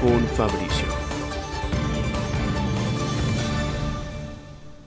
con 0.00 0.20
Fabricio. 0.28 0.88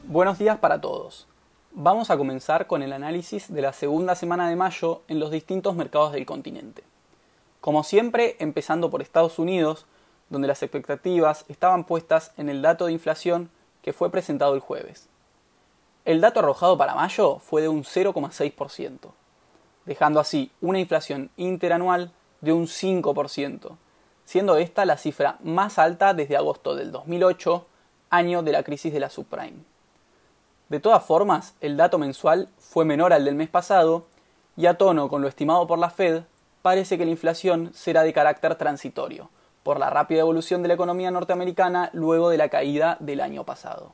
Buenos 0.07 0.37
días 0.37 0.57
para 0.59 0.79
todos. 0.79 1.27
Vamos 1.71 2.09
a 2.09 2.17
comenzar 2.17 2.67
con 2.67 2.83
el 2.83 2.93
análisis 2.93 3.51
de 3.51 3.61
la 3.61 3.73
segunda 3.73 4.15
semana 4.15 4.49
de 4.49 4.55
mayo 4.55 5.01
en 5.07 5.19
los 5.19 5.31
distintos 5.31 5.75
mercados 5.75 6.11
del 6.11 6.25
continente. 6.25 6.83
Como 7.61 7.83
siempre, 7.83 8.35
empezando 8.39 8.89
por 8.89 9.01
Estados 9.01 9.39
Unidos, 9.39 9.85
donde 10.29 10.47
las 10.47 10.61
expectativas 10.61 11.45
estaban 11.47 11.85
puestas 11.85 12.31
en 12.37 12.49
el 12.49 12.61
dato 12.61 12.85
de 12.85 12.93
inflación 12.93 13.49
que 13.81 13.93
fue 13.93 14.11
presentado 14.11 14.53
el 14.53 14.59
jueves. 14.59 15.09
El 16.05 16.21
dato 16.21 16.39
arrojado 16.39 16.77
para 16.77 16.95
mayo 16.95 17.39
fue 17.39 17.61
de 17.61 17.69
un 17.69 17.83
0,6%, 17.83 19.11
dejando 19.85 20.19
así 20.19 20.51
una 20.61 20.79
inflación 20.79 21.31
interanual 21.35 22.11
de 22.41 22.53
un 22.53 22.67
5%, 22.67 23.77
siendo 24.29 24.57
esta 24.57 24.85
la 24.85 24.97
cifra 24.97 25.39
más 25.41 25.79
alta 25.79 26.13
desde 26.13 26.37
agosto 26.37 26.75
del 26.75 26.91
2008, 26.91 27.65
año 28.11 28.43
de 28.43 28.51
la 28.51 28.61
crisis 28.61 28.93
de 28.93 28.99
la 28.99 29.09
subprime. 29.09 29.63
De 30.67 30.79
todas 30.79 31.03
formas, 31.03 31.55
el 31.61 31.77
dato 31.77 31.97
mensual 31.97 32.47
fue 32.59 32.85
menor 32.85 33.11
al 33.11 33.25
del 33.25 33.33
mes 33.33 33.49
pasado 33.49 34.05
y 34.55 34.67
a 34.67 34.77
tono 34.77 35.09
con 35.09 35.23
lo 35.23 35.27
estimado 35.27 35.65
por 35.65 35.79
la 35.79 35.89
Fed, 35.89 36.25
parece 36.61 36.99
que 36.99 37.05
la 37.05 37.11
inflación 37.11 37.71
será 37.73 38.03
de 38.03 38.13
carácter 38.13 38.53
transitorio, 38.53 39.31
por 39.63 39.79
la 39.79 39.89
rápida 39.89 40.19
evolución 40.19 40.61
de 40.61 40.67
la 40.67 40.75
economía 40.75 41.09
norteamericana 41.09 41.89
luego 41.93 42.29
de 42.29 42.37
la 42.37 42.49
caída 42.49 42.97
del 42.99 43.21
año 43.21 43.45
pasado. 43.45 43.93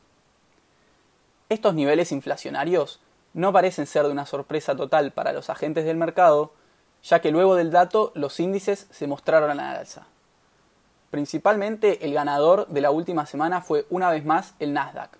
Estos 1.47 1.75
niveles 1.75 2.11
inflacionarios 2.11 2.99
no 3.33 3.53
parecen 3.53 3.87
ser 3.87 4.03
de 4.03 4.11
una 4.11 4.25
sorpresa 4.25 4.75
total 4.75 5.13
para 5.13 5.31
los 5.31 5.49
agentes 5.49 5.85
del 5.85 5.95
mercado, 5.95 6.51
ya 7.03 7.21
que 7.21 7.31
luego 7.31 7.55
del 7.55 7.71
dato 7.71 8.11
los 8.15 8.37
índices 8.41 8.87
se 8.91 9.07
mostraron 9.07 9.49
a 9.49 9.55
la 9.55 9.71
alza. 9.71 10.07
Principalmente 11.11 12.05
el 12.05 12.13
ganador 12.13 12.67
de 12.67 12.81
la 12.81 12.91
última 12.91 13.25
semana 13.25 13.61
fue 13.61 13.85
una 13.89 14.09
vez 14.09 14.25
más 14.25 14.55
el 14.59 14.73
Nasdaq, 14.73 15.17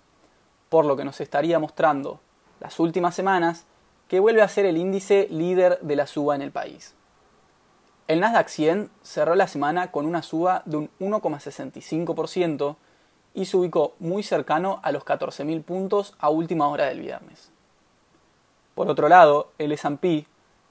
por 0.68 0.84
lo 0.84 0.96
que 0.96 1.04
nos 1.04 1.20
estaría 1.20 1.58
mostrando 1.58 2.20
las 2.60 2.78
últimas 2.80 3.14
semanas 3.14 3.64
que 4.08 4.20
vuelve 4.20 4.42
a 4.42 4.48
ser 4.48 4.66
el 4.66 4.76
índice 4.76 5.26
líder 5.30 5.78
de 5.80 5.96
la 5.96 6.06
suba 6.06 6.34
en 6.34 6.42
el 6.42 6.52
país. 6.52 6.94
El 8.08 8.20
Nasdaq 8.20 8.48
100 8.48 8.90
cerró 9.02 9.34
la 9.34 9.48
semana 9.48 9.90
con 9.90 10.06
una 10.06 10.22
suba 10.22 10.62
de 10.64 10.76
un 10.76 10.90
1,65% 11.00 12.76
y 13.34 13.46
se 13.46 13.56
ubicó 13.56 13.94
muy 13.98 14.22
cercano 14.22 14.80
a 14.82 14.92
los 14.92 15.04
14.000 15.04 15.64
puntos 15.64 16.14
a 16.18 16.30
última 16.30 16.68
hora 16.68 16.86
del 16.86 17.00
viernes. 17.00 17.50
Por 18.74 18.88
otro 18.88 19.08
lado, 19.08 19.50
el 19.58 19.72
S&P 19.72 20.26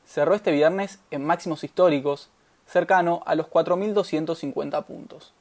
cerró 0.05 0.33
este 0.33 0.51
viernes 0.51 0.99
en 1.11 1.25
máximos 1.25 1.63
históricos 1.63 2.29
cercano 2.65 3.23
a 3.25 3.35
los 3.35 3.47
4.250 3.47 4.83
puntos 4.85 5.33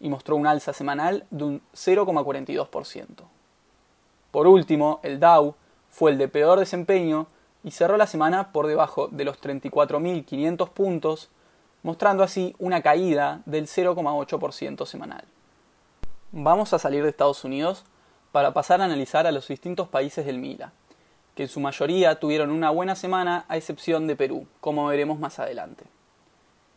y 0.00 0.08
mostró 0.08 0.36
un 0.36 0.46
alza 0.46 0.72
semanal 0.72 1.26
de 1.30 1.44
un 1.44 1.62
0,42%. 1.74 3.06
Por 4.30 4.46
último, 4.46 5.00
el 5.02 5.20
Dow 5.20 5.54
fue 5.90 6.10
el 6.10 6.18
de 6.18 6.28
peor 6.28 6.58
desempeño 6.58 7.26
y 7.62 7.70
cerró 7.70 7.96
la 7.96 8.06
semana 8.06 8.52
por 8.52 8.66
debajo 8.66 9.08
de 9.08 9.24
los 9.24 9.40
34.500 9.40 10.70
puntos 10.70 11.30
mostrando 11.82 12.22
así 12.22 12.54
una 12.58 12.82
caída 12.82 13.42
del 13.44 13.66
0,8% 13.66 14.86
semanal. 14.86 15.24
Vamos 16.30 16.72
a 16.72 16.78
salir 16.78 17.02
de 17.02 17.10
Estados 17.10 17.44
Unidos 17.44 17.84
para 18.32 18.54
pasar 18.54 18.80
a 18.80 18.86
analizar 18.86 19.26
a 19.26 19.32
los 19.32 19.48
distintos 19.48 19.88
países 19.88 20.24
del 20.24 20.38
MILA, 20.38 20.72
que 21.34 21.44
en 21.44 21.48
su 21.48 21.60
mayoría 21.60 22.18
tuvieron 22.18 22.50
una 22.50 22.70
buena 22.70 22.96
semana 22.96 23.44
a 23.48 23.56
excepción 23.56 24.06
de 24.06 24.16
Perú, 24.16 24.46
como 24.60 24.86
veremos 24.86 25.18
más 25.18 25.38
adelante. 25.38 25.84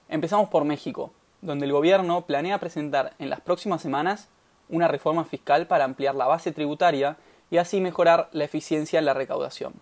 Empezamos 0.08 0.50
por 0.50 0.66
México, 0.66 1.12
donde 1.42 1.66
el 1.66 1.72
gobierno 1.72 2.26
planea 2.26 2.60
presentar 2.60 3.14
en 3.18 3.30
las 3.30 3.42
próximas 3.42 3.82
semanas 3.82 4.30
una 4.70 4.88
reforma 4.88 5.26
fiscal 5.26 5.68
para 5.68 5.84
ampliar 5.84 6.16
la 6.16 6.28
base 6.28 6.52
tributaria 6.52 7.18
y 7.50 7.58
así 7.58 7.82
mejorar 7.82 8.30
la 8.32 8.44
eficiencia 8.44 9.00
en 9.00 9.06
la 9.06 9.14
recaudación. 9.14 9.74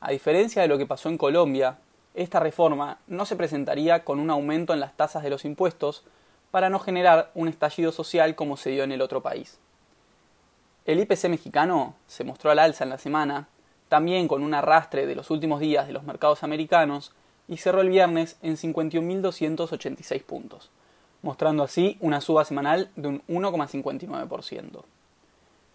A 0.00 0.10
diferencia 0.10 0.62
de 0.62 0.68
lo 0.68 0.78
que 0.78 0.86
pasó 0.86 1.08
en 1.08 1.18
Colombia, 1.18 1.78
esta 2.14 2.40
reforma 2.40 2.98
no 3.06 3.26
se 3.26 3.36
presentaría 3.36 4.04
con 4.04 4.18
un 4.18 4.30
aumento 4.30 4.72
en 4.72 4.80
las 4.80 4.96
tasas 4.96 5.22
de 5.22 5.30
los 5.30 5.44
impuestos 5.44 6.04
para 6.50 6.70
no 6.70 6.78
generar 6.78 7.30
un 7.34 7.48
estallido 7.48 7.90
social 7.90 8.34
como 8.34 8.56
se 8.56 8.70
dio 8.70 8.84
en 8.84 8.92
el 8.92 9.02
otro 9.02 9.22
país. 9.22 9.58
El 10.84 11.00
IPC 11.00 11.28
mexicano 11.28 11.96
se 12.06 12.24
mostró 12.24 12.50
al 12.50 12.58
alza 12.58 12.84
en 12.84 12.90
la 12.90 12.98
semana, 12.98 13.48
también 13.88 14.28
con 14.28 14.42
un 14.42 14.54
arrastre 14.54 15.06
de 15.06 15.14
los 15.14 15.30
últimos 15.30 15.60
días 15.60 15.86
de 15.86 15.92
los 15.92 16.04
mercados 16.04 16.42
americanos, 16.42 17.12
y 17.48 17.58
cerró 17.58 17.80
el 17.80 17.90
viernes 17.90 18.36
en 18.42 18.56
51.286 18.56 20.22
puntos, 20.22 20.70
mostrando 21.22 21.62
así 21.62 21.96
una 22.00 22.20
suba 22.20 22.44
semanal 22.44 22.90
de 22.96 23.08
un 23.08 23.22
1,59%. 23.28 24.84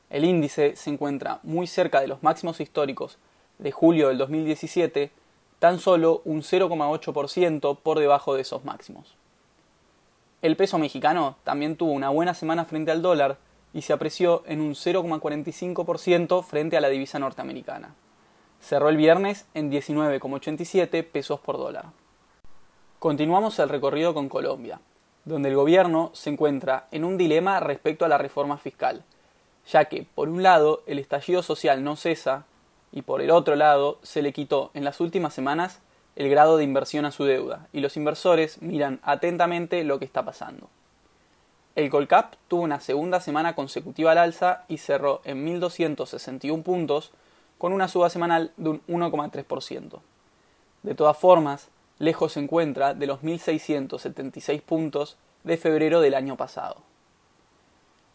El 0.10 0.26
índice 0.26 0.76
se 0.76 0.90
encuentra 0.90 1.40
muy 1.44 1.68
cerca 1.68 2.02
de 2.02 2.08
los 2.08 2.24
máximos 2.24 2.60
históricos 2.60 3.18
de 3.60 3.72
julio 3.72 4.08
del 4.08 4.18
2017 4.18 5.12
tan 5.60 5.80
solo 5.80 6.22
un 6.26 6.42
0,8% 6.42 7.78
por 7.78 8.00
debajo 8.00 8.34
de 8.34 8.42
esos 8.42 8.66
máximos. 8.66 9.16
El 10.42 10.56
peso 10.56 10.80
mexicano 10.80 11.36
también 11.44 11.76
tuvo 11.76 11.92
una 11.92 12.10
buena 12.10 12.34
semana 12.34 12.64
frente 12.66 12.92
al 12.92 13.02
dólar 13.02 13.38
y 13.74 13.82
se 13.82 13.94
apreció 13.94 14.44
en 14.48 14.62
un 14.62 14.74
0,45% 14.74 16.44
frente 16.44 16.78
a 16.78 16.82
la 16.82 16.90
divisa 16.90 17.20
norteamericana. 17.20 17.94
Cerró 18.62 18.90
el 18.90 18.98
viernes 18.98 19.46
en 19.54 19.72
19,87 19.72 21.04
pesos 21.06 21.40
por 21.40 21.58
dólar. 21.58 21.86
Continuamos 23.00 23.58
el 23.60 23.70
recorrido 23.70 24.14
con 24.14 24.30
Colombia, 24.30 24.82
donde 25.26 25.50
el 25.50 25.56
gobierno 25.56 26.12
se 26.14 26.30
encuentra 26.30 26.88
en 26.92 27.06
un 27.06 27.18
dilema 27.18 27.60
respecto 27.60 28.06
a 28.06 28.10
la 28.10 28.18
reforma 28.18 28.58
fiscal, 28.58 29.04
ya 29.68 29.86
que, 29.86 30.06
por 30.16 30.30
un 30.30 30.44
lado, 30.44 30.84
el 30.86 31.00
estallido 31.00 31.42
social 31.44 31.84
no 31.84 31.96
cesa 31.96 32.46
y 32.92 33.04
por 33.04 33.22
el 33.22 33.32
otro 33.32 33.56
lado 33.56 34.00
se 34.04 34.22
le 34.22 34.34
quitó 34.34 34.72
en 34.74 34.84
las 34.84 35.00
últimas 35.00 35.34
semanas 35.34 35.80
el 36.16 36.30
grado 36.30 36.58
de 36.58 36.64
inversión 36.64 37.06
a 37.06 37.12
su 37.12 37.24
deuda 37.24 37.68
y 37.72 37.80
los 37.80 37.96
inversores 37.96 38.62
miran 38.62 39.00
atentamente 39.04 39.84
lo 39.84 40.00
que 40.00 40.06
está 40.06 40.26
pasando. 40.26 40.70
El 41.76 41.90
Colcap 41.90 42.34
tuvo 42.50 42.64
una 42.64 42.82
segunda 42.82 43.22
semana 43.22 43.56
consecutiva 43.56 44.12
al 44.12 44.18
alza 44.18 44.66
y 44.68 44.80
cerró 44.80 45.22
en 45.24 45.46
1.261 45.48 46.64
puntos 46.64 47.12
con 47.60 47.74
una 47.74 47.88
suba 47.88 48.10
semanal 48.10 48.52
de 48.58 48.70
un 48.70 48.82
1,3%. 48.88 50.00
De 50.82 50.96
todas 50.96 51.18
formas, 51.18 51.70
lejos 52.00 52.32
se 52.32 52.40
encuentra 52.40 52.96
de 52.96 53.06
los 53.06 53.22
1.676 53.22 54.62
puntos 54.62 55.18
de 55.44 55.58
febrero 55.58 56.02
del 56.02 56.16
año 56.16 56.38
pasado. 56.38 56.78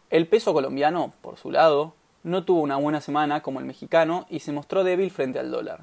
El 0.09 0.27
peso 0.27 0.51
colombiano, 0.51 1.13
por 1.21 1.37
su 1.37 1.51
lado, 1.51 1.93
no 2.23 2.43
tuvo 2.43 2.61
una 2.61 2.77
buena 2.77 3.01
semana 3.01 3.41
como 3.41 3.59
el 3.59 3.65
mexicano 3.65 4.25
y 4.29 4.39
se 4.39 4.51
mostró 4.51 4.83
débil 4.83 5.11
frente 5.11 5.37
al 5.37 5.51
dólar. 5.51 5.81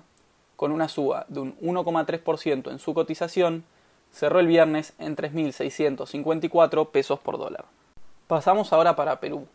Con 0.57 0.73
una 0.73 0.89
suba 0.89 1.25
de 1.29 1.41
un 1.41 1.57
1,3% 1.61 2.71
en 2.71 2.81
su 2.81 2.95
cotización, 2.95 3.65
cerró 4.13 4.41
el 4.41 4.49
viernes 4.49 4.93
en 4.99 5.15
3.654 5.17 6.91
pesos 6.91 7.21
por 7.21 7.39
dólar. 7.39 7.65
Pasamos 8.27 8.73
ahora 8.73 8.97
para 8.97 9.21
Perú, 9.21 9.47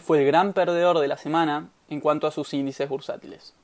fue 0.00 0.20
el 0.20 0.26
gran 0.26 0.52
perdedor 0.52 0.98
de 0.98 1.08
la 1.08 1.16
semana 1.16 1.68
en 1.88 2.00
cuanto 2.00 2.26
a 2.26 2.30
sus 2.30 2.52
índices 2.54 2.88
bursátiles. 2.88 3.54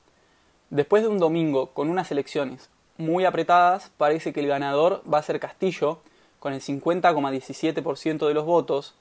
Después 0.69 1.03
de 1.03 1.09
un 1.09 1.19
domingo 1.19 1.71
con 1.71 1.89
unas 1.89 2.11
elecciones 2.11 2.69
muy 2.97 3.25
apretadas, 3.25 3.91
parece 3.97 4.33
que 4.33 4.39
el 4.39 4.47
ganador 4.47 5.03
va 5.11 5.19
a 5.19 5.23
ser 5.23 5.39
Castillo, 5.39 5.99
con 6.39 6.53
el 6.53 6.61
50,17% 6.61 8.27
de 8.27 8.33
los 8.33 8.45
votos, 8.45 8.95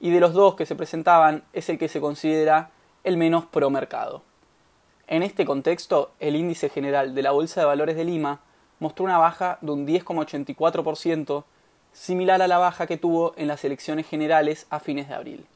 y 0.00 0.10
de 0.10 0.20
los 0.20 0.34
dos 0.34 0.54
que 0.54 0.66
se 0.66 0.76
presentaban 0.76 1.44
es 1.52 1.68
el 1.68 1.78
que 1.78 1.88
se 1.88 2.00
considera 2.00 2.70
el 3.04 3.16
menos 3.16 3.46
pro 3.46 3.70
mercado. 3.70 4.22
En 5.06 5.22
este 5.22 5.44
contexto, 5.44 6.12
el 6.20 6.36
índice 6.36 6.68
general 6.68 7.14
de 7.14 7.22
la 7.22 7.30
Bolsa 7.30 7.60
de 7.60 7.66
Valores 7.66 7.96
de 7.96 8.04
Lima 8.04 8.40
mostró 8.80 9.04
una 9.04 9.18
baja 9.18 9.58
de 9.60 9.70
un 9.70 9.86
10,84%, 9.86 11.44
similar 11.92 12.42
a 12.42 12.48
la 12.48 12.58
baja 12.58 12.86
que 12.86 12.98
tuvo 12.98 13.32
en 13.36 13.48
las 13.48 13.64
elecciones 13.64 14.06
generales 14.06 14.66
a 14.68 14.80
fines 14.80 15.08
de 15.08 15.14
abril. 15.14 15.46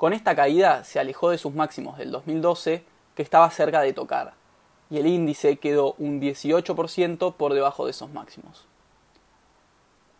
Con 0.00 0.14
esta 0.14 0.34
caída 0.34 0.82
se 0.82 0.98
alejó 0.98 1.28
de 1.28 1.36
sus 1.36 1.54
máximos 1.54 1.98
del 1.98 2.10
2012, 2.10 2.82
que 3.14 3.22
estaba 3.22 3.50
cerca 3.50 3.82
de 3.82 3.92
tocar, 3.92 4.32
y 4.88 4.96
el 4.96 5.06
índice 5.06 5.58
quedó 5.58 5.94
un 5.98 6.22
18% 6.22 7.34
por 7.34 7.52
debajo 7.52 7.84
de 7.84 7.90
esos 7.90 8.10
máximos. 8.10 8.64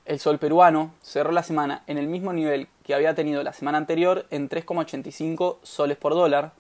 El 0.05 0.21
sol 0.21 0.39
peruano 0.39 0.93
cerró 1.01 1.33
la 1.33 1.43
semana 1.43 1.83
en 1.87 1.97
el 1.97 2.09
mismo 2.09 2.35
nivel 2.35 2.69
que 2.85 2.95
había 2.95 3.15
tenido 3.15 3.43
la 3.43 3.55
semana 3.55 3.79
anterior 3.79 4.27
en 4.29 4.51
3,85 4.51 5.57
soles 5.63 5.97
por 5.97 6.13
dólar, 6.13 6.53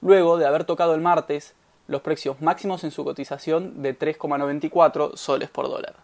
luego 0.00 0.36
de 0.36 0.46
haber 0.46 0.64
tocado 0.64 0.96
el 0.96 1.00
martes 1.00 1.54
los 1.86 2.02
precios 2.02 2.40
máximos 2.40 2.82
en 2.82 2.90
su 2.90 3.04
cotización 3.04 3.84
de 3.84 3.96
3,94 3.96 5.14
soles 5.14 5.48
por 5.48 5.68
dólar. 5.68 5.94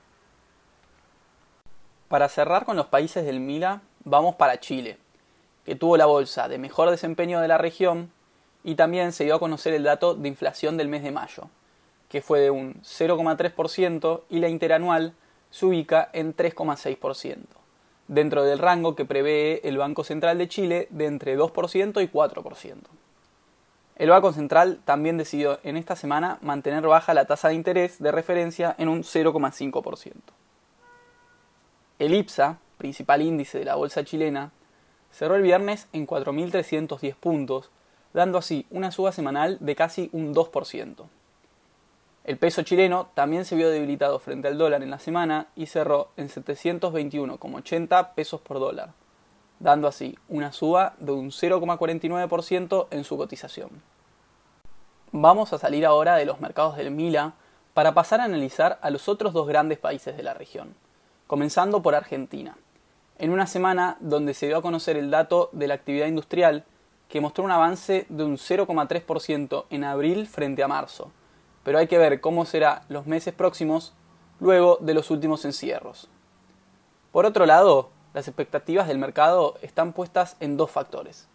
Para 2.07 2.29
cerrar 2.29 2.65
con 2.65 2.77
los 2.77 2.87
países 2.87 3.27
del 3.27 3.41
Mila, 3.41 3.83
vamos 4.05 4.37
para 4.37 4.61
Chile, 4.61 4.99
que 5.65 5.77
tuvo 5.77 5.97
la 5.97 6.07
bolsa 6.07 6.49
de 6.49 6.59
mejor 6.59 6.91
desempeño 6.91 7.41
de 7.41 7.49
la 7.49 7.59
región 7.59 8.11
y 8.65 8.75
también 8.75 9.13
se 9.13 9.25
dio 9.25 9.37
a 9.37 9.41
conocer 9.41 9.73
el 9.73 9.85
dato 9.85 10.15
de 10.15 10.29
inflación 10.29 10.77
del 10.77 10.89
mes 10.89 11.03
de 11.03 11.13
mayo, 11.13 11.49
que 12.09 12.23
fue 12.23 12.41
de 12.41 12.51
un 12.51 12.75
0,3% 12.83 14.23
y 14.29 14.41
la 14.41 14.49
interanual 14.49 15.15
se 15.51 15.67
ubica 15.67 16.09
en 16.13 16.35
3,6%, 16.37 17.39
dentro 18.09 18.45
del 18.45 18.59
rango 18.59 18.95
que 18.95 19.05
prevé 19.05 19.67
el 19.69 19.79
Banco 19.79 20.05
Central 20.05 20.39
de 20.39 20.49
Chile 20.49 20.89
de 20.91 21.07
entre 21.07 21.39
2% 21.39 22.03
y 22.03 22.09
4%. 22.09 22.77
El 23.97 24.09
Banco 24.09 24.33
Central 24.33 24.81
también 24.87 25.19
decidió 25.19 25.61
en 25.63 25.77
esta 25.77 25.95
semana 25.95 26.39
mantener 26.41 26.87
baja 26.87 27.13
la 27.13 27.27
tasa 27.27 27.49
de 27.49 27.55
interés 27.55 28.01
de 28.03 28.11
referencia 28.11 28.75
en 28.79 28.89
un 28.89 29.03
0,5%. 29.03 30.15
El 31.99 32.15
IPSA, 32.15 32.59
principal 32.79 33.21
índice 33.21 33.59
de 33.59 33.67
la 33.67 33.75
bolsa 33.75 34.03
chilena, 34.03 34.53
cerró 35.13 35.37
el 35.37 35.43
viernes 35.43 35.89
en 35.93 36.07
4.310 36.07 37.15
puntos, 37.15 37.71
dando 38.13 38.39
así 38.39 38.67
una 38.71 38.91
suba 38.91 39.13
semanal 39.13 39.59
de 39.61 39.77
casi 39.77 40.11
un 40.13 40.35
2%. 40.35 41.05
El 42.25 42.37
peso 42.37 42.63
chileno 42.63 43.09
también 43.15 43.45
se 43.45 43.57
vio 43.57 43.71
debilitado 43.71 44.19
frente 44.19 44.49
al 44.49 44.59
dólar 44.59 44.83
en 44.83 44.91
la 44.91 44.99
semana 44.99 45.49
y 45.57 45.67
cerró 45.67 46.11
en 46.17 46.29
721,80 46.29 48.15
pesos 48.15 48.41
por 48.41 48.61
dólar, 48.61 48.91
dando 49.59 49.89
así 49.89 50.19
una 50.29 50.53
suba 50.53 50.95
de 50.99 51.13
un 51.13 51.31
0,49% 51.31 52.89
en 52.91 53.05
su 53.05 53.17
cotización. 53.17 53.71
Vamos 55.13 55.53
a 55.53 55.59
salir 55.59 55.87
ahora 55.87 56.17
de 56.17 56.27
los 56.27 56.41
mercados 56.41 56.77
del 56.77 56.91
Mila 56.91 57.35
para 57.75 57.95
pasar 57.95 58.21
a 58.21 58.25
analizar 58.25 58.79
a 58.83 58.91
los 58.91 59.09
otros 59.09 59.33
dos 59.33 59.49
grandes 59.49 59.79
países 59.79 60.17
de 60.17 60.23
la 60.23 60.35
región, 60.35 60.75
comenzando 61.27 61.83
por 61.83 61.95
Argentina, 61.95 62.57
en 63.21 63.31
una 63.31 63.47
semana 63.47 63.99
donde 64.01 64.33
se 64.33 64.47
dio 64.47 64.57
a 64.57 64.63
conocer 64.63 64.97
el 64.97 65.11
dato 65.11 65.51
de 65.53 65.69
la 65.69 65.75
actividad 65.75 66.07
industrial 66.07 66.65
que 67.09 67.21
mostró 67.21 67.45
un 67.45 67.51
avance 67.51 68.07
de 68.09 68.25
un 68.25 68.39
0,3% 68.39 69.67
en 69.69 69.85
abril 69.85 70.27
frente 70.27 70.63
a 70.63 70.69
marzo, 70.69 71.13
pero 71.63 71.79
hay 71.79 71.87
que 71.87 71.99
ver 71.99 72.23
cómo 72.23 72.47
será 72.47 72.83
los 72.89 73.07
meses 73.07 73.35
próximos 73.35 73.93
luego 74.41 74.79
de 74.81 74.95
los 74.95 75.11
últimos 75.11 75.45
encierros. 75.45 76.09
Por 77.13 77.27
otro 77.27 77.45
lado, 77.45 77.91
las 78.15 78.27
expectativas 78.27 78.89
del 78.89 78.99
mercado 78.99 79.57
están 79.61 79.93
puestas 79.93 80.37
en 80.41 80.57
dos 80.57 80.71
factores. 80.71 81.29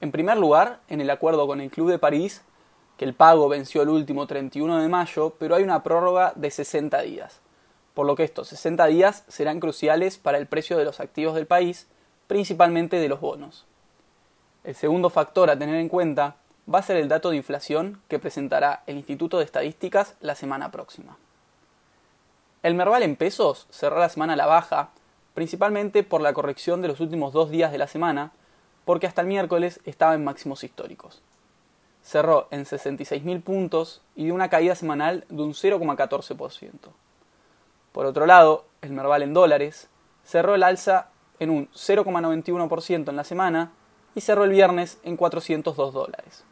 En 0.00 0.12
primer 0.12 0.38
lugar, 0.38 0.80
en 0.88 1.02
el 1.02 1.10
acuerdo 1.10 1.46
con 1.46 1.60
el 1.60 1.70
Club 1.70 1.90
de 1.90 1.98
París, 1.98 2.42
que 2.96 3.04
el 3.04 3.12
pago 3.12 3.48
venció 3.50 3.82
el 3.82 3.90
último 3.90 4.26
31 4.26 4.78
de 4.78 4.88
mayo, 4.88 5.34
pero 5.38 5.54
hay 5.54 5.62
una 5.62 5.82
prórroga 5.82 6.32
de 6.34 6.50
60 6.50 7.02
días, 7.02 7.40
por 7.96 8.04
lo 8.04 8.14
que 8.14 8.24
estos 8.24 8.48
60 8.48 8.84
días 8.88 9.24
serán 9.26 9.58
cruciales 9.58 10.18
para 10.18 10.36
el 10.36 10.46
precio 10.46 10.76
de 10.76 10.84
los 10.84 11.00
activos 11.00 11.34
del 11.34 11.46
país, 11.46 11.86
principalmente 12.26 12.98
de 12.98 13.08
los 13.08 13.22
bonos. 13.22 13.64
El 14.64 14.74
segundo 14.74 15.08
factor 15.08 15.48
a 15.48 15.58
tener 15.58 15.76
en 15.76 15.88
cuenta 15.88 16.36
va 16.72 16.80
a 16.80 16.82
ser 16.82 16.98
el 16.98 17.08
dato 17.08 17.30
de 17.30 17.38
inflación 17.38 18.02
que 18.08 18.18
presentará 18.18 18.82
el 18.86 18.98
Instituto 18.98 19.38
de 19.38 19.46
Estadísticas 19.46 20.14
la 20.20 20.34
semana 20.34 20.70
próxima. 20.70 21.16
El 22.62 22.74
Merval 22.74 23.02
en 23.02 23.16
pesos 23.16 23.66
cerró 23.70 23.98
la 23.98 24.10
semana 24.10 24.34
a 24.34 24.36
la 24.36 24.44
baja, 24.44 24.90
principalmente 25.32 26.02
por 26.02 26.20
la 26.20 26.34
corrección 26.34 26.82
de 26.82 26.88
los 26.88 27.00
últimos 27.00 27.32
dos 27.32 27.48
días 27.48 27.72
de 27.72 27.78
la 27.78 27.86
semana, 27.86 28.32
porque 28.84 29.06
hasta 29.06 29.22
el 29.22 29.28
miércoles 29.28 29.80
estaba 29.86 30.12
en 30.12 30.22
máximos 30.22 30.64
históricos. 30.64 31.22
Cerró 32.02 32.46
en 32.50 32.66
66.000 32.66 33.42
puntos 33.42 34.02
y 34.14 34.26
de 34.26 34.32
una 34.32 34.50
caída 34.50 34.74
semanal 34.74 35.24
de 35.30 35.42
un 35.42 35.54
0,14%. 35.54 36.90
Por 37.96 38.04
otro 38.04 38.26
lado, 38.26 38.66
el 38.82 38.92
Merval 38.92 39.22
en 39.22 39.32
dólares 39.32 39.88
cerró 40.22 40.54
el 40.54 40.64
alza 40.64 41.08
en 41.38 41.48
un 41.48 41.70
0,91% 41.70 43.08
en 43.08 43.16
la 43.16 43.24
semana 43.24 43.72
y 44.14 44.20
cerró 44.20 44.44
el 44.44 44.50
viernes 44.50 44.98
en 45.02 45.16
402 45.16 45.94
dólares. 45.94 46.44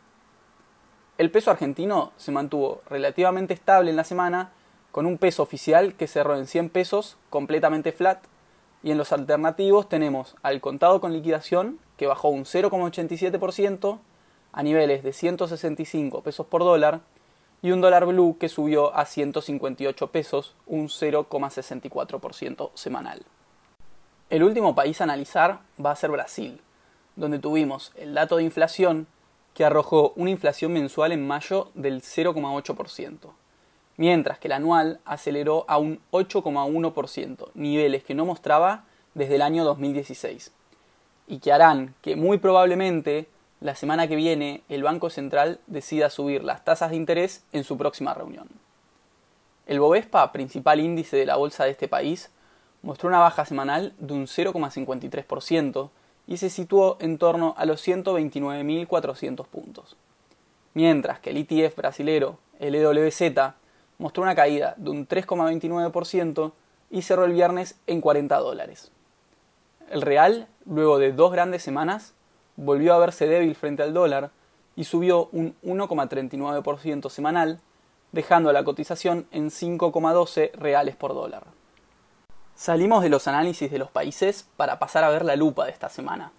El 1.19 1.31
peso 1.31 1.51
argentino 1.51 2.13
se 2.17 2.33
mantuvo 2.33 2.81
relativamente 2.89 3.53
estable 3.53 3.91
en 3.91 3.97
la 3.97 4.05
semana, 4.05 4.53
con 4.91 5.05
un 5.05 5.19
peso 5.19 5.43
oficial 5.43 5.93
que 5.97 6.07
cerró 6.07 6.35
en 6.39 6.47
100 6.47 6.71
pesos, 6.71 7.19
completamente 7.29 7.93
flat, 7.93 8.25
y 8.83 8.93
en 8.93 8.97
los 8.97 9.13
alternativos 9.13 9.87
tenemos 9.87 10.37
al 10.43 10.63
contado 10.63 11.03
con 11.03 11.13
liquidación, 11.13 11.79
que 11.99 12.07
bajó 12.07 12.31
un 12.31 12.45
0,87% 12.47 13.99
a 14.51 14.63
niveles 14.63 15.03
de 15.03 15.13
165 15.13 16.23
pesos 16.23 16.47
por 16.47 16.63
dólar, 16.63 17.03
y 17.65 17.71
un 17.71 17.81
dólar 17.81 18.05
blue 18.05 18.37
que 18.39 18.51
subió 18.51 18.95
a 18.95 19.07
158 19.07 20.09
pesos, 20.09 20.55
un 20.67 20.89
0,64% 20.89 22.71
semanal. 22.75 23.23
El 24.29 24.43
último 24.43 24.75
país 24.75 25.01
a 25.01 25.05
analizar 25.05 25.61
va 25.83 25.93
a 25.93 25.97
ser 25.97 26.11
Brasil, 26.11 26.61
donde 27.17 27.39
tuvimos 27.39 27.93
el 27.97 28.13
dato 28.13 28.37
de 28.37 28.43
inflación 28.43 29.07
que 29.55 29.65
arrojó 29.65 30.13
una 30.17 30.29
inflación 30.29 30.75
mensual 30.75 31.13
en 31.13 31.27
mayo 31.27 31.71
del 31.73 32.03
0,8%, 32.03 33.31
mientras 33.97 34.39
que 34.39 34.49
el 34.49 34.53
anual 34.53 35.01
aceleró 35.07 35.65
a 35.67 35.79
un 35.79 36.01
8,1%, 36.11 37.49
niveles 37.55 38.05
que 38.05 38.15
no 38.15 38.27
mostraba 38.27 38.85
desde 39.15 39.37
el 39.37 39.43
año 39.43 39.65
2016, 39.65 40.53
y 41.29 41.39
que 41.39 41.51
harán 41.51 41.95
que 42.03 42.15
muy 42.15 42.37
probablemente 42.37 43.27
la 43.65 43.75
semana 43.75 44.07
que 44.09 44.15
viene 44.15 44.63
el 44.69 44.83
Banco 44.83 45.09
Central 45.09 45.59
decida 45.67 46.11
subir 46.11 46.45
las 46.45 46.67
tasas 46.67 46.91
de 46.91 46.97
interés 46.97 47.45
en 47.53 47.65
su 47.65 47.79
próxima 47.79 48.13
reunión. 48.13 48.47
El 49.67 49.81
Bovespa, 49.81 50.33
principal 50.33 50.81
índice 50.81 51.17
de 51.17 51.25
la 51.25 51.37
bolsa 51.37 51.65
de 51.65 51.71
este 51.71 51.89
país, 51.89 52.29
mostró 52.83 53.09
una 53.09 53.21
baja 53.21 53.47
semanal 53.47 53.95
de 53.97 54.13
un 54.13 54.27
0,53%, 54.27 55.89
y 56.27 56.37
se 56.37 56.51
situó 56.51 56.99
en 57.01 57.17
torno 57.17 57.55
a 57.57 57.65
los 57.65 57.87
129.400 57.89 59.47
puntos. 59.47 59.97
Mientras 60.75 61.21
que 61.21 61.31
el 61.31 61.39
ETF 61.39 61.75
brasilero, 61.75 62.37
el 62.59 62.75
EWZ, 62.75 63.55
mostró 63.97 64.25
una 64.25 64.35
caída 64.35 64.75
de 64.77 64.91
un 64.91 65.09
3,29% 65.09 66.53
y 66.91 67.01
cerró 67.01 67.25
el 67.25 67.33
viernes 67.33 67.79
en 67.87 68.03
40 68.03 68.37
dólares. 68.37 68.91
El 69.89 70.03
real, 70.03 70.49
luego 70.67 70.99
de 70.99 71.13
dos 71.13 71.33
grandes 71.33 71.63
semanas, 71.63 72.13
volvió 72.57 72.95
a 72.95 72.99
verse 72.99 73.27
débil 73.27 73.55
frente 73.55 73.83
al 73.83 73.95
dólar 73.95 74.31
y 74.77 74.85
subió 74.85 75.29
un 75.33 75.55
1,39% 75.65 77.09
semanal, 77.11 77.61
dejando 78.13 78.53
la 78.53 78.65
cotización 78.65 79.27
en 79.31 79.51
5,12 79.51 80.53
reales 80.53 80.97
por 80.97 81.15
dólar. 81.15 81.45
Salimos 82.55 83.03
de 83.03 83.09
los 83.09 83.27
análisis 83.27 83.71
de 83.71 83.79
los 83.79 83.91
países 83.91 84.49
para 84.57 84.79
pasar 84.79 85.03
a 85.05 85.11
ver 85.11 85.25
la 85.25 85.37
lupa 85.37 85.65
de 85.65 85.73
esta 85.73 85.89
semana, 85.89 86.33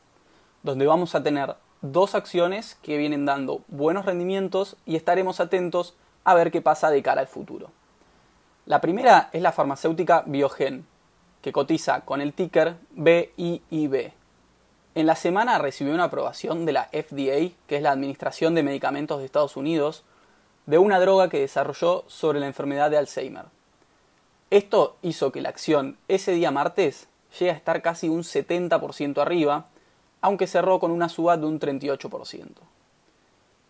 donde 0.64 0.86
vamos 0.86 1.16
a 1.16 1.24
tener 1.24 1.56
dos 1.82 2.16
acciones 2.16 2.78
que 2.82 2.98
vienen 2.98 3.26
dando 3.26 3.62
buenos 3.68 4.06
rendimientos 4.06 4.78
y 4.86 4.96
estaremos 4.96 5.40
atentos 5.40 5.96
a 6.24 6.34
ver 6.34 6.52
qué 6.52 6.62
pasa 6.62 6.90
de 6.90 7.04
cara 7.04 7.22
al 7.22 7.28
futuro. 7.28 7.70
La 8.66 8.82
primera 8.82 9.30
es 9.32 9.42
la 9.42 9.52
farmacéutica 9.52 10.24
Biogen, 10.26 10.88
que 11.42 11.52
cotiza 11.52 12.02
con 12.02 12.22
el 12.22 12.34
ticker 12.34 12.78
BIIB. 12.92 14.12
En 14.96 15.08
la 15.08 15.18
semana 15.18 15.58
recibió 15.58 15.94
una 15.94 16.06
aprobación 16.06 16.66
de 16.66 16.72
la 16.72 16.86
FDA, 16.86 17.54
que 17.68 17.76
es 17.76 17.82
la 17.82 17.92
Administración 17.92 18.56
de 18.56 18.64
Medicamentos 18.64 19.20
de 19.20 19.26
Estados 19.26 19.58
Unidos, 19.58 20.06
de 20.68 20.78
una 20.78 21.02
droga 21.02 21.28
que 21.28 21.42
desarrolló 21.42 22.06
sobre 22.08 22.40
la 22.40 22.48
enfermedad 22.48 22.90
de 22.90 22.98
Alzheimer. 22.98 23.44
Esto 24.52 24.96
hizo 25.02 25.34
que 25.34 25.42
la 25.42 25.50
acción 25.50 25.98
ese 26.08 26.32
día 26.32 26.50
martes 26.50 27.10
llegue 27.38 27.52
a 27.52 27.56
estar 27.56 27.82
casi 27.82 28.08
un 28.08 28.24
70% 28.24 29.22
arriba, 29.22 29.66
aunque 30.22 30.48
cerró 30.48 30.80
con 30.80 30.92
una 30.92 31.10
suba 31.10 31.36
de 31.36 31.46
un 31.46 31.60
38%. 31.60 32.48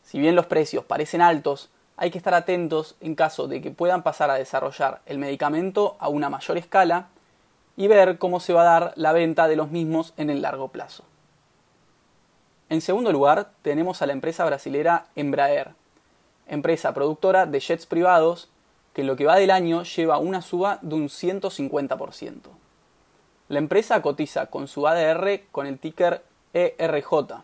Si 0.03 0.20
bien 0.20 0.36
los 0.36 0.46
precios 0.46 0.86
parecen 0.86 1.22
altos, 1.24 1.72
hay 1.98 2.12
que 2.12 2.20
estar 2.20 2.36
atentos 2.36 2.98
en 3.01 3.15
caso 3.15 3.48
de 3.48 3.63
que 3.63 3.72
puedan 3.72 4.03
pasar 4.03 4.29
a 4.29 4.36
desarrollar 4.36 5.01
el 5.08 5.17
medicamento 5.17 5.96
a 5.98 6.08
una 6.08 6.29
mayor 6.29 6.60
escala 6.60 7.08
y 7.77 7.88
ver 7.88 8.20
cómo 8.20 8.39
se 8.39 8.53
va 8.53 8.62
a 8.62 8.79
dar 8.79 8.94
la 8.96 9.12
venta 9.12 9.48
de 9.48 9.55
los 9.55 9.72
mismos 9.72 10.13
en 10.17 10.29
el 10.29 10.44
largo 10.44 10.67
plazo. 10.67 11.03
En 12.69 12.81
segundo 12.81 13.12
lugar, 13.12 13.51
tenemos 13.62 14.01
a 14.01 14.07
la 14.07 14.13
empresa 14.13 14.43
brasilera 14.43 15.07
Embraer, 15.15 15.74
empresa 16.48 16.93
productora 16.93 17.45
de 17.45 17.60
jets 17.60 17.86
privados 17.86 18.50
que 18.93 19.01
en 19.01 19.07
lo 19.07 19.15
que 19.15 19.25
va 19.25 19.36
del 19.36 19.51
año 19.51 19.84
lleva 19.84 20.17
una 20.17 20.41
suba 20.41 20.79
de 20.81 20.95
un 20.95 21.10
150%. 21.10 22.39
La 23.50 23.60
empresa 23.60 24.01
cotiza 24.01 24.48
con 24.48 24.67
su 24.67 24.88
ADR 24.88 25.41
con 25.51 25.67
el 25.67 25.77
ticker 25.77 26.24
ERJ. 26.53 27.43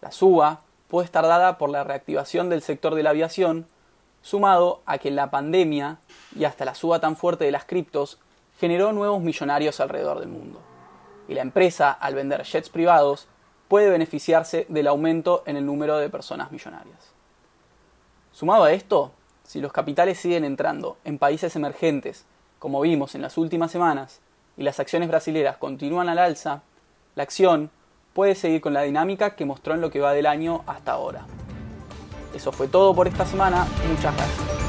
La 0.00 0.10
suba 0.10 0.62
puede 0.88 1.04
estar 1.04 1.24
dada 1.24 1.58
por 1.58 1.70
la 1.70 1.84
reactivación 1.84 2.48
del 2.48 2.62
sector 2.62 2.94
de 2.96 3.04
la 3.04 3.10
aviación, 3.10 3.66
sumado 4.22 4.80
a 4.86 4.98
que 4.98 5.12
la 5.12 5.30
pandemia 5.30 5.98
y 6.34 6.44
hasta 6.44 6.64
la 6.64 6.74
suba 6.74 6.98
tan 6.98 7.16
fuerte 7.16 7.44
de 7.44 7.52
las 7.52 7.64
criptos 7.64 8.18
generó 8.58 8.92
nuevos 8.92 9.22
millonarios 9.22 9.78
alrededor 9.78 10.18
del 10.18 10.28
mundo. 10.28 10.60
Y 11.28 11.34
la 11.34 11.42
empresa, 11.42 11.92
al 11.92 12.14
vender 12.14 12.42
jets 12.42 12.70
privados, 12.70 13.28
puede 13.68 13.90
beneficiarse 13.90 14.66
del 14.68 14.86
aumento 14.86 15.42
en 15.46 15.56
el 15.56 15.66
número 15.66 15.98
de 15.98 16.08
personas 16.08 16.52
millonarias. 16.52 16.98
Sumado 18.32 18.64
a 18.64 18.72
esto, 18.72 19.12
si 19.44 19.60
los 19.60 19.72
capitales 19.72 20.18
siguen 20.18 20.44
entrando 20.44 20.98
en 21.04 21.18
países 21.18 21.56
emergentes, 21.56 22.24
como 22.58 22.80
vimos 22.80 23.14
en 23.14 23.22
las 23.22 23.38
últimas 23.38 23.70
semanas, 23.70 24.20
y 24.56 24.62
las 24.62 24.80
acciones 24.80 25.08
brasileras 25.08 25.56
continúan 25.56 26.08
al 26.08 26.18
alza, 26.18 26.62
la 27.14 27.22
acción 27.22 27.70
puede 28.14 28.34
seguir 28.34 28.60
con 28.60 28.72
la 28.72 28.82
dinámica 28.82 29.36
que 29.36 29.44
mostró 29.44 29.74
en 29.74 29.80
lo 29.80 29.90
que 29.90 30.00
va 30.00 30.12
del 30.12 30.26
año 30.26 30.62
hasta 30.66 30.92
ahora. 30.92 31.26
Eso 32.34 32.52
fue 32.52 32.68
todo 32.68 32.94
por 32.94 33.08
esta 33.08 33.26
semana, 33.26 33.66
muchas 33.88 34.14
gracias. 34.16 34.65